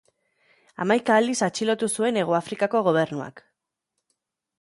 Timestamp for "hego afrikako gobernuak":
2.21-3.45